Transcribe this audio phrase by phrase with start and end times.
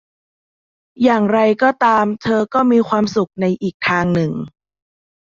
[1.03, 4.31] อย่างไรก็ตามเธอก็มีความสุขในอีกทางหนึ่ง